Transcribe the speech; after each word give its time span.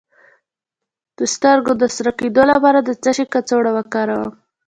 د 1.17 1.19
سترګو 1.33 1.73
د 1.81 1.83
سره 1.95 2.11
کیدو 2.19 2.43
لپاره 2.51 2.79
د 2.81 2.89
څه 3.03 3.09
شي 3.15 3.25
کڅوړه 3.33 3.71
وکاروم؟ 3.77 4.29